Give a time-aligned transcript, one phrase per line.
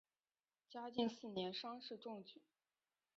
[0.67, 2.41] 嘉靖四年乡试中举。